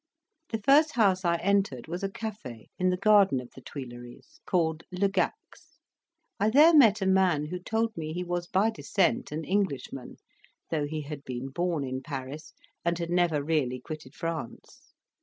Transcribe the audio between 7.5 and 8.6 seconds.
told me he was